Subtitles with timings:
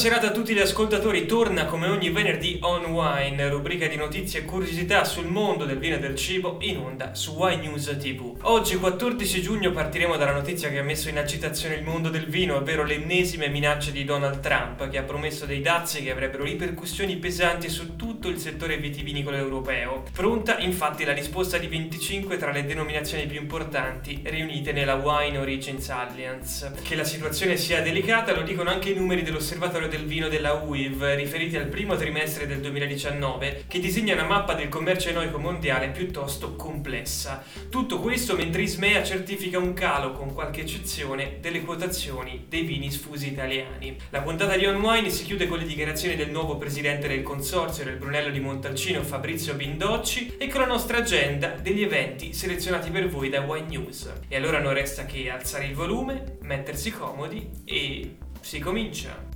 [0.00, 4.44] Serata a tutti gli ascoltatori, torna come ogni venerdì On Wine, rubrica di notizie e
[4.46, 8.34] curiosità sul mondo del vino e del cibo in onda su Wine News TV.
[8.40, 12.56] Oggi 14 giugno partiremo dalla notizia che ha messo in agitazione il mondo del vino,
[12.56, 17.16] ovvero le ennesime minacce di Donald Trump che ha promesso dei dazi che avrebbero ripercussioni
[17.16, 20.04] pesanti su tutto il settore vitivinicolo europeo.
[20.14, 25.90] Pronta infatti la risposta di 25 tra le denominazioni più importanti riunite nella Wine Origins
[25.90, 26.72] Alliance.
[26.82, 30.54] Che la situazione sia delicata lo dicono anche i numeri dello dell'Osservatorio del vino della
[30.54, 35.88] UIV riferiti al primo trimestre del 2019 che disegna una mappa del commercio enoico mondiale
[35.88, 37.44] piuttosto complessa.
[37.68, 43.28] Tutto questo mentre Ismea certifica un calo, con qualche eccezione, delle quotazioni dei vini sfusi
[43.28, 43.96] italiani.
[44.10, 47.84] La puntata di On Wine si chiude con le dichiarazioni del nuovo presidente del consorzio
[47.84, 53.08] del Brunello di Montalcino Fabrizio Bindocci e con la nostra agenda degli eventi selezionati per
[53.08, 54.10] voi da Wine News.
[54.28, 59.29] E allora non resta che alzare il volume, mettersi comodi e si comincia.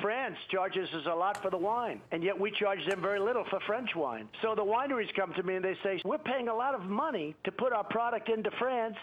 [0.00, 3.44] France charges us a lot for the wine, and yet we charge them very little
[3.50, 4.28] for French wine.
[4.42, 7.34] So the wineries come to me and they say, We're paying a lot of money
[7.44, 8.96] to put our product into France.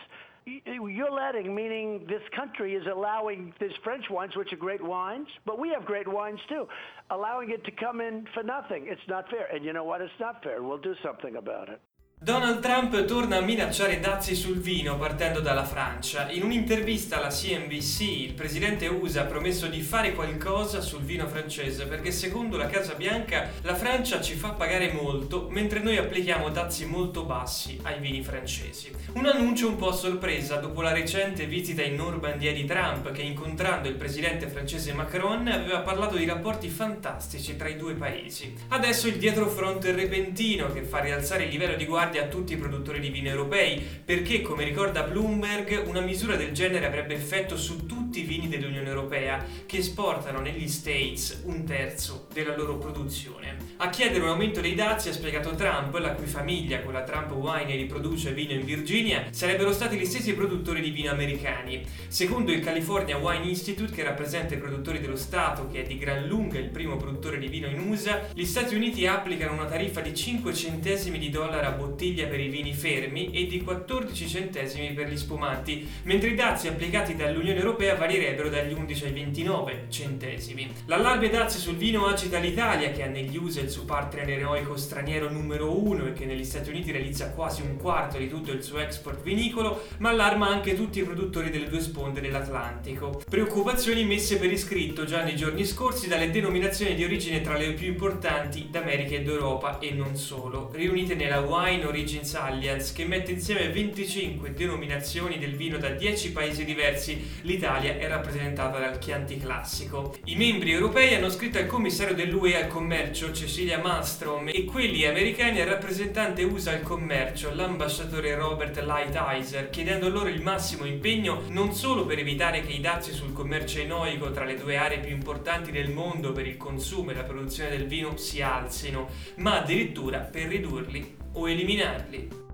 [0.45, 5.59] You're letting, meaning this country is allowing these French wines, which are great wines, but
[5.59, 6.67] we have great wines too,
[7.09, 8.85] allowing it to come in for nothing.
[8.87, 9.47] It's not fair.
[9.53, 9.99] And you know what?
[9.99, 10.63] It's not fair.
[10.63, 11.81] We'll do something about it.
[12.19, 16.31] Donald Trump torna a minacciare dazi sul vino partendo dalla Francia.
[16.31, 21.85] In un'intervista alla CNBC il presidente USA ha promesso di fare qualcosa sul vino francese
[21.85, 26.87] perché secondo la Casa Bianca la Francia ci fa pagare molto mentre noi applichiamo dazi
[26.87, 28.91] molto bassi ai vini francesi.
[29.13, 33.21] Un annuncio un po' a sorpresa dopo la recente visita in Normandia di Trump che
[33.21, 38.55] incontrando il presidente francese Macron aveva parlato di rapporti fantastici tra i due paesi.
[38.69, 42.57] Adesso il dietrofront repentino che fa rialzare il livello di guardia guardia a tutti i
[42.57, 47.85] produttori di vino europei, perché, come ricorda Bloomberg, una misura del genere avrebbe effetto su
[47.85, 53.57] tutti i vini dell'Unione Europea, che esportano negli States un terzo della loro produzione.
[53.77, 57.31] A chiedere un aumento dei dazi, ha spiegato Trump, la cui famiglia, con la Trump
[57.31, 61.85] Winery, produce vino in Virginia, sarebbero stati gli stessi produttori di vino americani.
[62.07, 66.25] Secondo il California Wine Institute, che rappresenta i produttori dello Stato, che è di gran
[66.25, 70.15] lunga il primo produttore di vino in USA, gli Stati Uniti applicano una tariffa di
[70.15, 75.07] 5 centesimi di dollaro a bottiglia per i vini fermi e di 14 centesimi per
[75.07, 80.71] gli spumanti, mentre i dazi applicati dall'Unione Europea varierebbero dagli 11 ai 29 centesimi.
[80.85, 85.29] L'allarme dazi sul vino agita l'Italia, che ha negli USA il suo partner eroico straniero
[85.29, 88.79] numero uno e che negli Stati Uniti realizza quasi un quarto di tutto il suo
[88.79, 93.21] export vinicolo, ma allarma anche tutti i produttori delle due sponde dell'Atlantico.
[93.29, 97.87] Preoccupazioni messe per iscritto già nei giorni scorsi dalle denominazioni di origine tra le più
[97.87, 103.69] importanti d'America ed Europa e non solo, riunite nella Wine Origins Alliance che mette insieme
[103.69, 107.35] 25 denominazioni del vino da 10 paesi diversi.
[107.41, 110.15] L'Italia è rappresentata dal Chianti Classico.
[110.25, 115.61] I membri europei hanno scritto al commissario dell'UE al commercio Cecilia Malmström e quelli americani
[115.61, 122.05] al rappresentante USA al commercio, l'ambasciatore Robert Lighthizer, chiedendo loro il massimo impegno non solo
[122.05, 125.91] per evitare che i dazi sul commercio enoico tra le due aree più importanti del
[125.91, 131.15] mondo per il consumo e la produzione del vino si alzino, ma addirittura per ridurli
[131.33, 132.46] o eliminarli.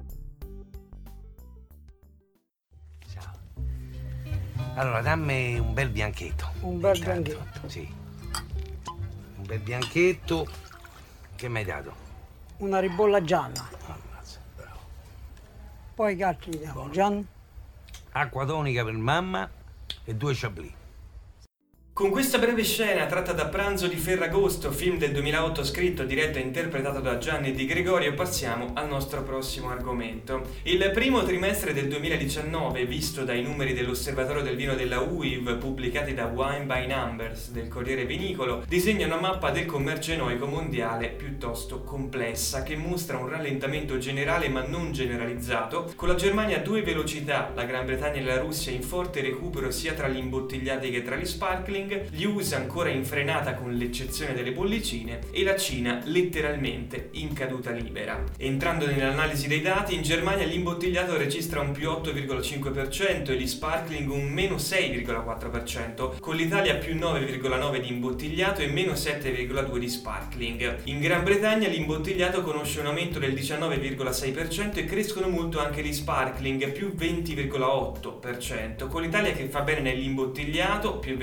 [4.75, 6.51] Allora, dammi un bel bianchetto.
[6.61, 7.69] Un bel Intanto, bianchetto.
[7.69, 7.93] Sì.
[9.35, 10.47] Un bel bianchetto.
[11.35, 11.93] Che mi hai dato?
[12.57, 13.69] Una ribolla gialla.
[13.85, 14.79] Ammazza, bravo.
[15.93, 16.89] Poi che altri diamo?
[16.89, 17.27] Gian?
[18.13, 19.47] Acqua tonica per mamma
[20.03, 20.71] e due chablis.
[21.93, 26.41] Con questa breve scena tratta da Pranzo di Ferragosto, film del 2008 scritto, diretto e
[26.41, 30.41] interpretato da Gianni Di Gregorio, passiamo al nostro prossimo argomento.
[30.63, 36.25] Il primo trimestre del 2019, visto dai numeri dell'Osservatorio del Vino della UIV pubblicati da
[36.25, 42.63] Wine by Numbers del Corriere Vinicolo, disegna una mappa del commercio enoico mondiale piuttosto complessa
[42.63, 47.65] che mostra un rallentamento generale ma non generalizzato, con la Germania a due velocità, la
[47.65, 51.25] Gran Bretagna e la Russia in forte recupero sia tra gli imbottigliati che tra gli
[51.27, 57.09] sparkling, sparkling, gli USA ancora in frenata con l'eccezione delle bollicine e la Cina letteralmente
[57.13, 58.23] in caduta libera.
[58.37, 64.27] Entrando nell'analisi dei dati, in Germania l'imbottigliato registra un più 8,5% e gli sparkling un
[64.29, 70.79] meno 6,4%, con l'Italia più 9,9% di imbottigliato e meno 7,2% di sparkling.
[70.85, 76.71] In Gran Bretagna l'imbottigliato conosce un aumento del 19,6% e crescono molto anche gli sparkling,
[76.71, 81.17] più 20,8%, con l'Italia che fa bene nell'imbottigliato, più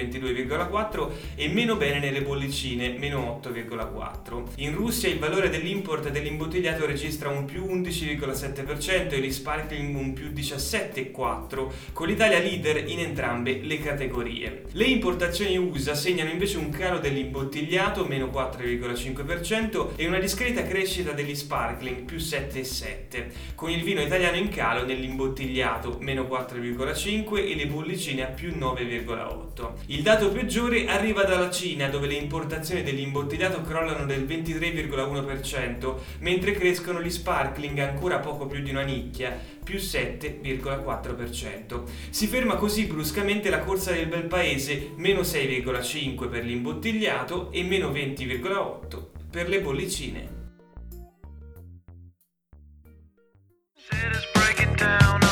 [0.51, 4.43] 22,4% e meno bene nelle bollicine, meno 8,4%.
[4.57, 10.31] In Russia il valore dell'import dell'imbottigliato registra un più 11,7% e gli sparkling un più
[10.31, 14.65] 17,4%, con l'Italia leader in entrambe le categorie.
[14.73, 21.35] Le importazioni USA segnano invece un calo dell'imbottigliato, meno 4,5%, e una discreta crescita degli
[21.35, 28.25] sparkling, più 7,7%, con il vino italiano in calo nell'imbottigliato, meno 4,5% e le bollicine
[28.25, 29.73] a più 9,8%.
[29.87, 37.03] Il dato peggiore arriva dalla Cina, dove le importazioni dell'imbottigliato crollano del 23,1%, mentre crescono
[37.03, 41.83] gli sparkling ancora poco più di una nicchia, più 7,4%.
[42.09, 47.91] Si ferma così bruscamente la corsa del bel paese, meno 6,5% per l'imbottigliato e meno
[47.91, 50.39] 20,8% per le bollicine.
[53.75, 55.30] City's breaking down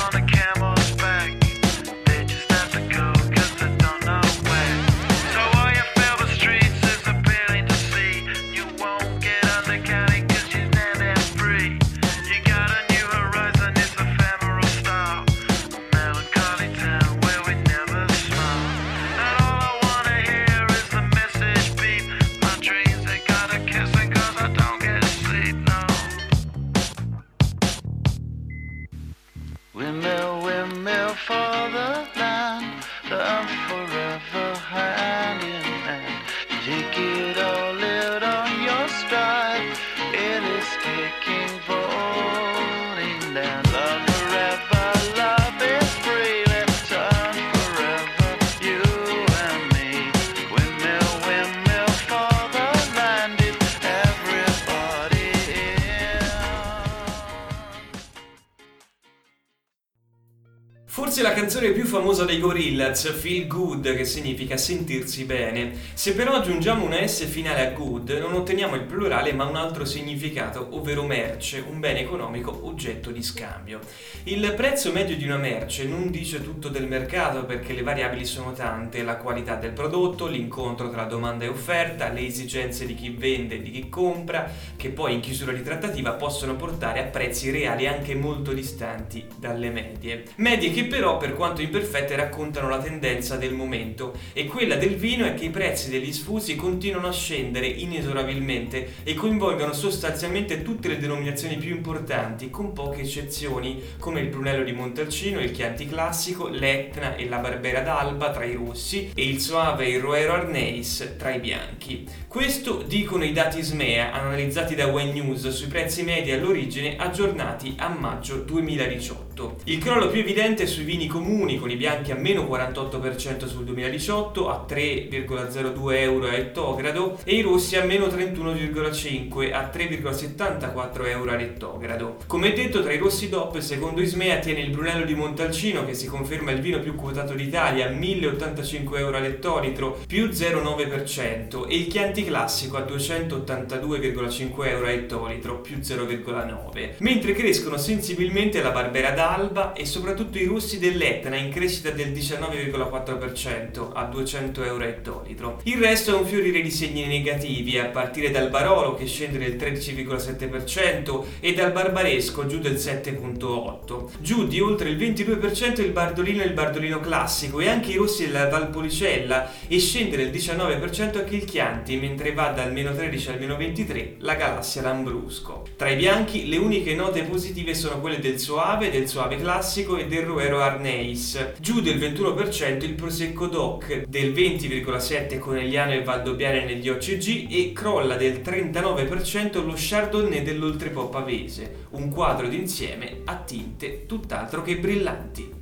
[61.48, 65.72] canzone più famosa dei Gorillaz, Feel Good, che significa sentirsi bene.
[65.94, 69.86] Se però aggiungiamo una S finale a good, non otteniamo il plurale ma un altro
[69.86, 73.80] significato, ovvero merce, un bene economico oggetto di scambio.
[74.24, 78.52] Il prezzo medio di una merce non dice tutto del mercato perché le variabili sono
[78.52, 83.54] tante, la qualità del prodotto, l'incontro tra domanda e offerta, le esigenze di chi vende
[83.54, 87.86] e di chi compra, che poi in chiusura di trattativa possono portare a prezzi reali
[87.86, 90.24] anche molto distanti dalle medie.
[90.36, 95.25] Medie che però, per quanto imperfette, raccontano la tendenza del momento e quella del vino
[95.25, 100.99] è che i prezzi degli sfusi continuano a scendere inesorabilmente e coinvolgono sostanzialmente tutte le
[100.99, 107.14] denominazioni più importanti, con poche eccezioni, come il Brunello di Montalcino, il Chianti Classico, l'Etna
[107.14, 111.32] e la Barbera d'Alba tra i rossi e il Soave e il Roero Arneis tra
[111.32, 112.05] i bianchi.
[112.26, 117.88] Questo dicono i dati SMEA analizzati da Wine News sui prezzi medi all'origine aggiornati a
[117.88, 119.27] maggio 2018.
[119.64, 123.64] Il crollo più evidente è sui vini comuni con i bianchi a meno 48% sul
[123.64, 131.31] 2018 a 3,02 euro a ettogrado e i rossi a meno 31,5 a 3,74 euro
[131.31, 132.17] all'ettogrado.
[132.26, 136.06] Come detto tra i rossi DOP secondo Ismea tiene il Brunello di Montalcino che si
[136.06, 142.25] conferma il vino più quotato d'Italia a 1085 euro all'ettolitro più 0,9% e il Chianti
[142.25, 149.85] Classico a 282,5 euro a ettolitro più 0,9 mentre crescono sensibilmente la Barbera d'Alba e
[149.85, 155.61] soprattutto i rossi dell'Etna in crescita del 19,4% a 200 euro ettolitro.
[155.64, 159.56] Il resto è un fiorire di segni negativi a partire dal Barolo che scende del
[159.56, 164.08] 13,7% e dal Barbaresco giù del 7,8%.
[164.20, 168.26] Giù di oltre il 22% il Bardolino e il Bardolino classico e anche i rossi
[168.26, 173.38] della Valpolicella e scende del 19% anche il Chianti mentre va dal meno 13 al
[173.38, 175.66] meno 23 la Galassia Lambrusco.
[175.76, 180.06] Tra i bianchi le uniche note positive sono quelle del Soave, del Soave classico e
[180.06, 181.54] del Roero Arneis.
[181.58, 188.16] Giù del 21% il Prosecco DOC, del 20,7% Conegliano e Valdobbiane negli OCG e crolla
[188.16, 195.57] del 39% lo Chardonnay dell'Oltrepò Pavese, un quadro d'insieme a tinte tutt'altro che brillanti.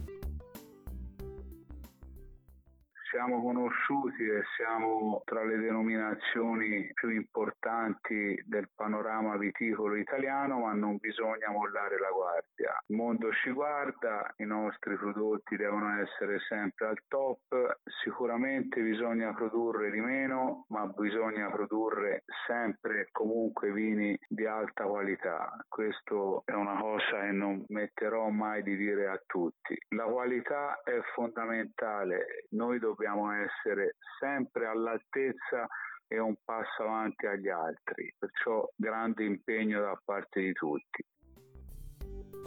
[3.16, 10.98] Siamo conosciuti e siamo tra le denominazioni più importanti del panorama viticolo italiano, ma non
[10.98, 12.78] bisogna mollare la guardia.
[12.88, 19.90] Il mondo ci guarda, i nostri prodotti devono essere sempre al top, sicuramente bisogna produrre
[19.90, 25.56] di meno, ma bisogna produrre sempre e comunque vini di alta qualità.
[25.68, 29.74] Questo è una cosa che non metterò mai di dire a tutti.
[29.94, 35.66] La qualità è fondamentale, noi dobbiamo essere sempre all'altezza
[36.08, 41.04] e un passo avanti agli altri, perciò grande impegno da parte di tutti.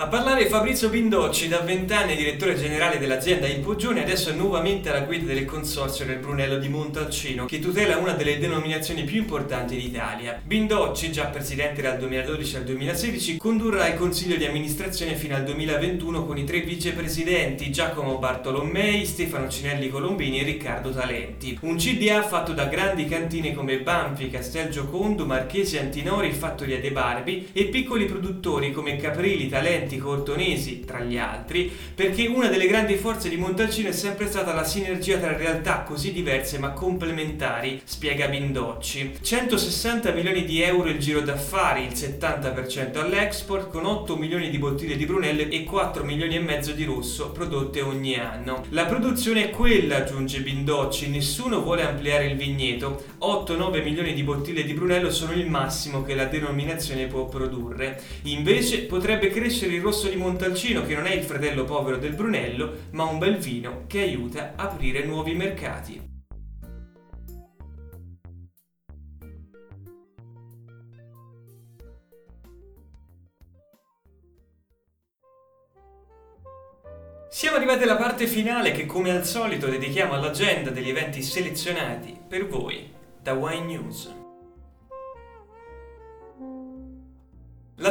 [0.01, 5.01] A parlare Fabrizio Bindocci, da vent'anni direttore generale dell'azienda Il Poggione, adesso è nuovamente alla
[5.01, 10.41] guida del consorzio del Brunello di Montalcino, che tutela una delle denominazioni più importanti d'Italia.
[10.41, 16.25] Bindocci, già presidente dal 2012 al 2016, condurrà il consiglio di amministrazione fino al 2021
[16.25, 21.57] con i tre vicepresidenti Giacomo Bartolomei, Stefano Cinelli Colombini e Riccardo Talenti.
[21.63, 27.49] Un CDA fatto da grandi cantine come Banfi, Castel Giocondo, Marchesi Antinori, Fattoria De Barbi
[27.51, 33.29] e piccoli produttori come Caprili, Talenti, Cortonesi, tra gli altri, perché una delle grandi forze
[33.29, 39.17] di Montalcino è sempre stata la sinergia tra realtà così diverse ma complementari, spiega Bindocci.
[39.21, 44.95] 160 milioni di euro il giro d'affari, il 70% all'export, con 8 milioni di bottiglie
[44.95, 48.65] di Brunello e 4 milioni e mezzo di rosso prodotte ogni anno.
[48.69, 53.03] La produzione è quella, aggiunge Bindocci, nessuno vuole ampliare il vigneto.
[53.21, 58.01] 8-9 milioni di bottiglie di Brunello sono il massimo che la denominazione può produrre.
[58.23, 62.87] Invece potrebbe crescere il rosso di Montalcino, che non è il fratello povero del Brunello,
[62.91, 66.07] ma un bel vino che aiuta a aprire nuovi mercati.
[77.31, 82.47] Siamo arrivati alla parte finale che come al solito dedichiamo all'agenda degli eventi selezionati per
[82.47, 84.18] voi da Wine News.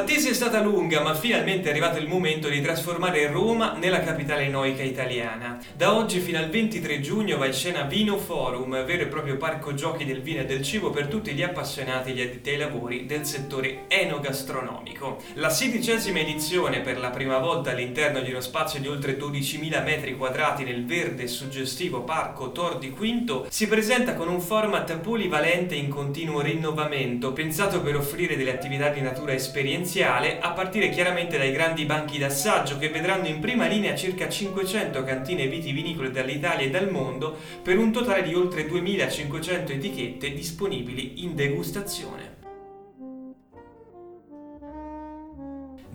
[0.08, 4.48] L'attesa è stata lunga, ma finalmente è arrivato il momento di trasformare Roma nella capitale
[4.48, 5.58] noica italiana.
[5.76, 9.74] Da oggi fino al 23 giugno va in scena Vino Forum, vero e proprio parco
[9.74, 13.04] giochi del vino e del cibo per tutti gli appassionati e gli addetti ai lavori
[13.04, 15.18] del settore enogastronomico.
[15.34, 20.16] La sedicesima edizione, per la prima volta all'interno di uno spazio di oltre 12.000 metri
[20.16, 25.74] quadrati nel verde e suggestivo parco Tor di Quinto, si presenta con un format polivalente
[25.74, 31.52] in continuo rinnovamento, pensato per offrire delle attività di natura esperienziale a partire chiaramente dai
[31.52, 36.90] grandi banchi d'assaggio che vedranno in prima linea circa 500 cantine vitivinicole dall'Italia e dal
[36.90, 42.27] mondo per un totale di oltre 2500 etichette disponibili in degustazione.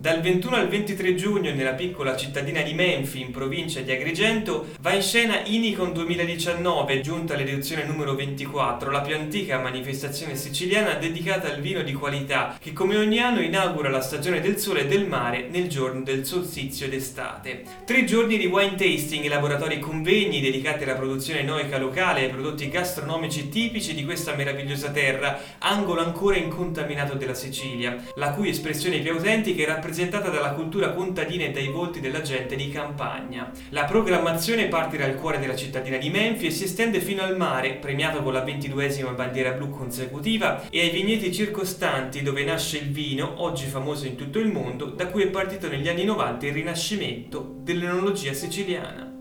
[0.04, 4.92] Dal 21 al 23 giugno nella piccola cittadina di Menfi, in provincia di Agrigento, va
[4.92, 11.62] in scena Inicon 2019, giunta all'edizione numero 24, la più antica manifestazione siciliana dedicata al
[11.62, 15.48] vino di qualità, che come ogni anno inaugura la stagione del sole e del mare
[15.50, 17.62] nel giorno del solstizio d'estate.
[17.86, 22.30] Tre giorni di wine tasting e laboratori convegni dedicati alla produzione noica locale e ai
[22.30, 28.98] prodotti gastronomici tipici di questa meravigliosa terra, angolo ancora incontaminato della Sicilia, la cui espressione
[28.98, 33.52] più autentica è rappresentata dalla cultura contadina e dai volti della gente di campagna.
[33.68, 37.74] La programmazione parte dal cuore della cittadina di Menfi e si estende fino al mare,
[37.74, 43.34] premiato con la ventiduesima bandiera blu consecutiva, e ai vigneti circostanti dove nasce il vino,
[43.36, 47.54] oggi famoso in tutto il mondo, da cui è partito negli anni 90 il rinascimento
[47.60, 49.13] dell'enologia siciliana.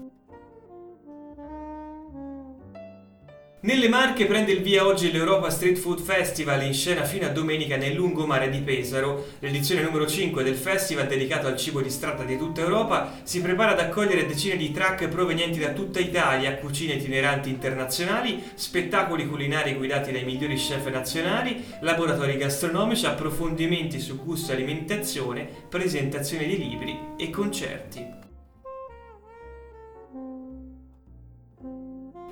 [3.63, 7.77] Nelle Marche prende il via oggi l'Europa Street Food Festival in scena fino a domenica
[7.77, 9.25] nel lungomare di Pesaro.
[9.39, 13.71] L'edizione numero 5 del festival dedicato al cibo di strada di tutta Europa si prepara
[13.71, 20.11] ad accogliere decine di track provenienti da tutta Italia, cucine itineranti internazionali, spettacoli culinari guidati
[20.11, 27.29] dai migliori chef nazionali, laboratori gastronomici, approfondimenti su gusto e alimentazione, presentazioni di libri e
[27.29, 28.22] concerti.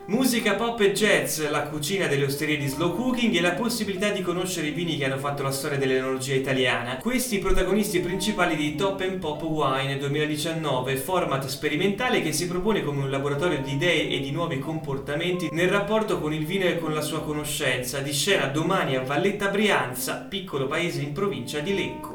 [0.08, 4.24] Musica pop e jazz, la cucina delle osterie di slow cooking e la possibilità di
[4.24, 6.98] conoscere i vini che hanno fatto la storia dell'enologia italiana.
[6.98, 12.84] Questi i protagonisti principali di Top and Pop Wine 2019, format sperimentale che si propone
[12.84, 16.80] come un laboratorio di idee e di nuovi comportamenti nel rapporto con il vino e
[16.80, 21.76] con la sua conoscenza, di scena domani a Valletta Brianza, piccolo paese in provincia di
[21.76, 22.11] Lecco.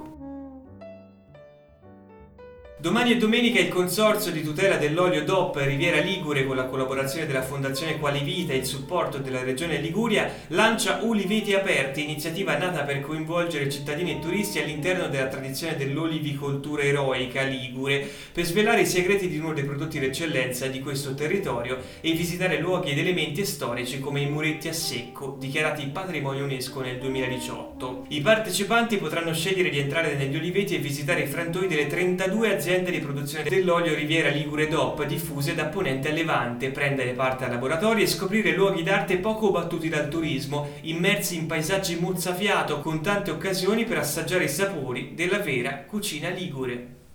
[2.78, 7.40] Domani e domenica il Consorzio di tutela dell'olio DOP Riviera Ligure con la collaborazione della
[7.40, 13.71] Fondazione Qualivita e il supporto della Regione Liguria lancia Uliveti Aperti, iniziativa nata per coinvolgere
[13.71, 19.54] cittadini e turisti all'interno della tradizione dell'olivicoltura eroica ligure, per svelare i segreti di uno
[19.54, 24.68] dei prodotti d'eccellenza di questo territorio e visitare luoghi ed elementi storici come i muretti
[24.68, 28.04] a secco, dichiarati patrimonio UNESCO nel 2018.
[28.09, 32.64] I partecipanti potranno scegliere di entrare negli oliveti e visitare i frantoi delle 32 aziende
[32.66, 38.02] di produzione dell'olio Riviera Ligure DOP diffuse da Ponente a Levante, prendere parte a laboratori
[38.02, 43.85] e scoprire luoghi d'arte poco battuti dal turismo, immersi in paesaggi mozzafiato con tante occasioni
[43.85, 47.05] per assaggiare i sapori della vera cucina ligure.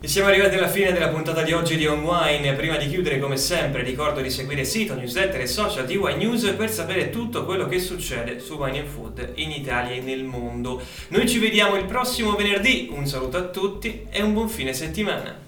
[0.00, 2.54] E siamo arrivati alla fine della puntata di oggi di On Wine.
[2.54, 6.18] Prima di chiudere, come sempre, ricordo di seguire il sito, newsletter e social di Wine
[6.18, 10.80] News per sapere tutto quello che succede su Wine Food in Italia e nel mondo.
[11.08, 12.90] Noi ci vediamo il prossimo venerdì.
[12.92, 15.47] Un saluto a tutti e un buon fine settimana.